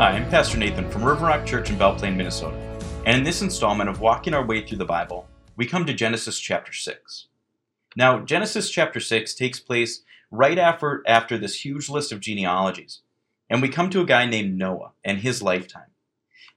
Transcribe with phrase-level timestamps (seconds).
[0.00, 2.56] Hi, I'm Pastor Nathan from River Rock Church in Belle Plaine, Minnesota.
[3.04, 6.40] And in this installment of Walking Our Way Through the Bible, we come to Genesis
[6.40, 7.26] chapter 6.
[7.96, 13.02] Now, Genesis chapter 6 takes place right after, after this huge list of genealogies.
[13.50, 15.90] And we come to a guy named Noah and his lifetime.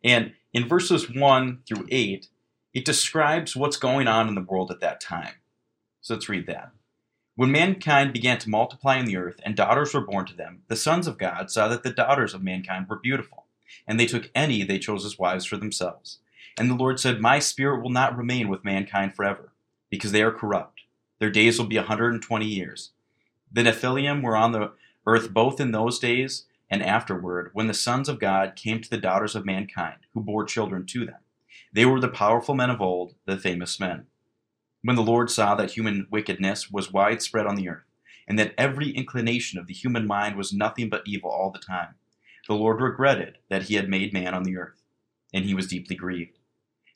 [0.06, 2.30] And in verses 1 through 8,
[2.74, 5.34] it describes what's going on in the world at that time.
[6.00, 6.72] So let's read that.
[7.36, 10.76] When mankind began to multiply in the earth and daughters were born to them, the
[10.76, 13.46] sons of God saw that the daughters of mankind were beautiful,
[13.88, 16.20] and they took any they chose as wives for themselves.
[16.60, 19.52] And the Lord said, My spirit will not remain with mankind forever,
[19.90, 20.82] because they are corrupt.
[21.18, 22.92] Their days will be a 120 years.
[23.52, 24.74] The Nephilim were on the
[25.08, 28.98] earth both in those days and afterward, when the sons of God came to the
[28.98, 31.18] daughters of mankind, who bore children to them.
[31.72, 34.06] They were the powerful men of old, the famous men.
[34.84, 37.86] When the Lord saw that human wickedness was widespread on the earth,
[38.28, 41.96] and that every inclination of the human mind was nothing but evil all the time,
[42.48, 44.84] the Lord regretted that he had made man on the earth,
[45.34, 46.38] and he was deeply grieved.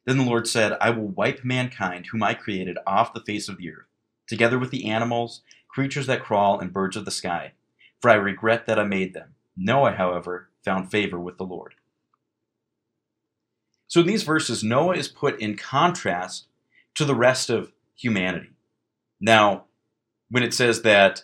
[0.06, 3.58] Then the Lord said, I will wipe mankind, whom I created, off the face of
[3.58, 3.88] the earth,
[4.28, 7.54] together with the animals, creatures that crawl, and birds of the sky,
[8.02, 9.36] for I regret that I made them.
[9.56, 11.76] Noah, however, found favor with the Lord.
[13.88, 16.48] So in these verses, Noah is put in contrast
[16.96, 18.52] to the rest of humanity.
[19.20, 19.66] Now,
[20.30, 21.24] when it says that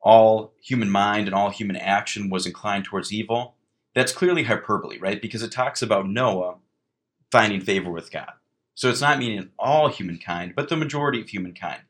[0.00, 3.54] all human mind and all human action was inclined towards evil,
[3.94, 5.20] that's clearly hyperbole, right?
[5.20, 6.56] Because it talks about Noah
[7.30, 8.32] finding favor with God.
[8.74, 11.82] So it's not meaning all humankind, but the majority of humankind.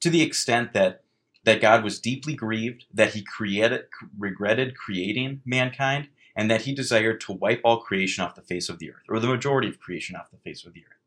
[0.00, 1.02] To the extent that
[1.44, 7.20] that God was deeply grieved that he created regretted creating mankind and that he desired
[7.22, 10.16] to wipe all creation off the face of the earth, or the majority of creation
[10.16, 10.98] off the face of the earth.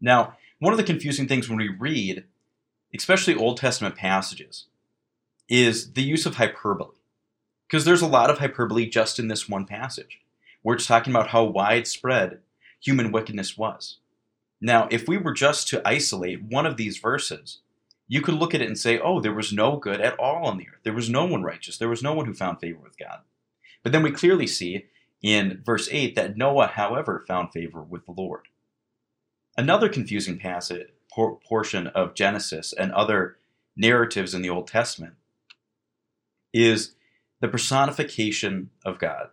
[0.00, 2.24] Now, one of the confusing things when we read,
[2.94, 4.66] especially Old Testament passages,
[5.48, 6.96] is the use of hyperbole.
[7.68, 10.20] Because there's a lot of hyperbole just in this one passage,
[10.62, 12.40] where it's talking about how widespread
[12.80, 13.98] human wickedness was.
[14.60, 17.58] Now, if we were just to isolate one of these verses,
[18.08, 20.56] you could look at it and say, oh, there was no good at all on
[20.56, 20.80] the earth.
[20.82, 21.76] There was no one righteous.
[21.76, 23.20] There was no one who found favor with God.
[23.82, 24.86] But then we clearly see
[25.22, 28.48] in verse 8 that Noah, however, found favor with the Lord.
[29.58, 33.38] Another confusing passage por- portion of Genesis and other
[33.76, 35.14] narratives in the Old Testament
[36.54, 36.94] is
[37.40, 39.30] the personification of God.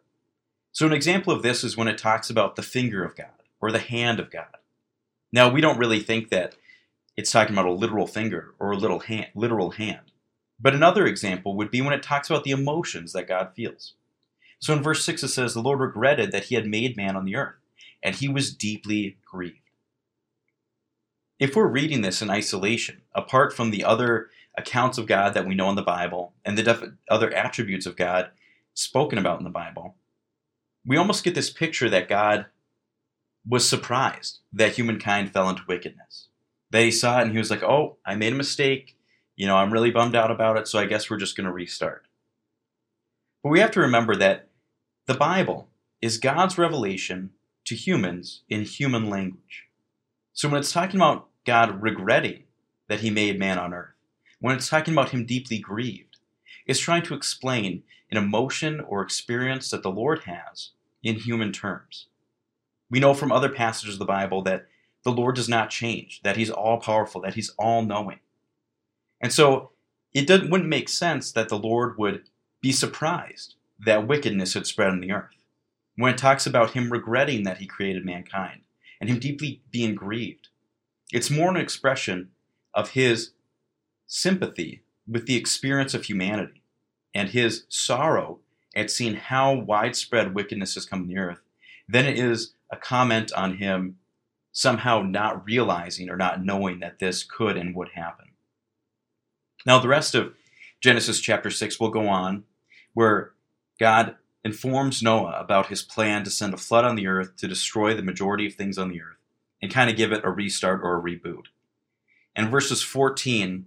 [0.71, 3.27] So, an example of this is when it talks about the finger of God
[3.61, 4.47] or the hand of God.
[5.31, 6.55] Now, we don't really think that
[7.15, 10.11] it's talking about a literal finger or a little hand, literal hand.
[10.59, 13.93] But another example would be when it talks about the emotions that God feels.
[14.57, 17.25] So in verse 6 it says, The Lord regretted that he had made man on
[17.25, 17.57] the earth,
[18.01, 19.59] and he was deeply grieved.
[21.39, 25.55] If we're reading this in isolation, apart from the other accounts of God that we
[25.55, 28.29] know in the Bible and the def- other attributes of God
[28.73, 29.95] spoken about in the Bible,
[30.85, 32.45] we almost get this picture that God
[33.47, 36.29] was surprised that humankind fell into wickedness.
[36.71, 38.97] That he saw it and he was like, oh, I made a mistake.
[39.35, 41.51] You know, I'm really bummed out about it, so I guess we're just going to
[41.51, 42.07] restart.
[43.43, 44.47] But we have to remember that
[45.05, 45.69] the Bible
[46.01, 47.31] is God's revelation
[47.65, 49.65] to humans in human language.
[50.35, 52.43] So when it's talking about God regretting
[52.89, 53.95] that he made man on earth,
[54.41, 56.17] when it's talking about him deeply grieved,
[56.65, 62.07] it's trying to explain an emotion or experience that the Lord has in human terms.
[62.89, 64.67] We know from other passages of the Bible that
[65.03, 68.19] the Lord does not change, that he's all powerful, that he's all knowing.
[69.21, 69.71] And so
[70.13, 72.23] it wouldn't make sense that the Lord would
[72.59, 75.45] be surprised that wickedness had spread on the earth.
[75.95, 78.63] When it talks about him regretting that he created mankind,
[78.99, 80.49] and him deeply being grieved.
[81.11, 82.31] It's more an expression
[82.73, 83.31] of his
[84.07, 86.63] sympathy with the experience of humanity
[87.13, 88.39] and his sorrow
[88.75, 91.39] at seeing how widespread wickedness has come to the earth
[91.87, 93.97] than it is a comment on him
[94.51, 98.25] somehow not realizing or not knowing that this could and would happen.
[99.65, 100.33] Now, the rest of
[100.81, 102.43] Genesis chapter 6 will go on
[102.93, 103.31] where
[103.79, 104.15] God
[104.45, 108.03] informs Noah about his plan to send a flood on the earth to destroy the
[108.03, 109.17] majority of things on the earth
[109.59, 111.47] and kind of give it a restart or a reboot.
[112.35, 113.65] And verses 14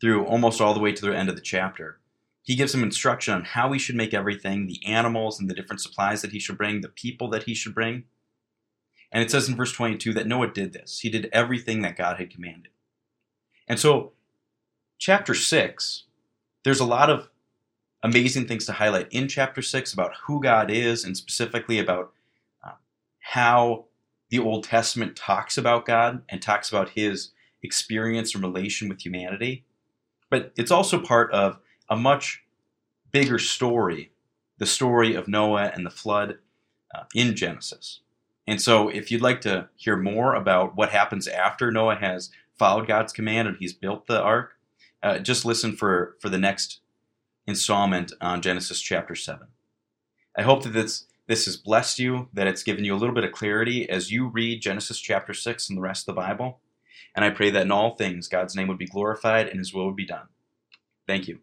[0.00, 1.98] through almost all the way to the end of the chapter,
[2.42, 5.82] he gives him instruction on how he should make everything the animals and the different
[5.82, 8.04] supplies that he should bring, the people that he should bring.
[9.12, 11.00] And it says in verse 22 that Noah did this.
[11.00, 12.72] He did everything that God had commanded.
[13.66, 14.12] And so,
[14.98, 16.04] chapter 6,
[16.64, 17.28] there's a lot of
[18.02, 22.12] amazing things to highlight in chapter 6 about who God is and specifically about
[22.64, 22.72] uh,
[23.20, 23.86] how
[24.30, 27.30] the Old Testament talks about God and talks about his
[27.62, 29.64] experience and relation with humanity.
[30.30, 31.58] But it's also part of
[31.88, 32.44] a much
[33.10, 34.12] bigger story
[34.58, 36.38] the story of Noah and the flood
[36.94, 38.00] uh, in Genesis.
[38.46, 42.88] And so, if you'd like to hear more about what happens after Noah has followed
[42.88, 44.56] God's command and he's built the ark,
[45.02, 46.80] uh, just listen for, for the next
[47.48, 49.48] installment on Genesis chapter 7.
[50.36, 53.24] I hope that this, this has blessed you, that it's given you a little bit
[53.24, 56.60] of clarity as you read Genesis chapter 6 and the rest of the Bible.
[57.16, 59.86] And I pray that in all things God's name would be glorified and his will
[59.86, 60.28] would be done.
[61.06, 61.38] Thank you.